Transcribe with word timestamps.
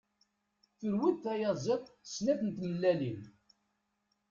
Turew-d 0.79 1.17
tayaziḍt 1.23 1.85
snat 2.13 2.39
n 2.43 2.49
tmellalin. 2.57 3.21